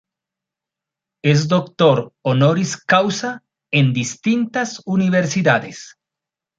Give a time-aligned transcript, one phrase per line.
[1.23, 5.95] Es doctor "honoris causa" en distintas universidades.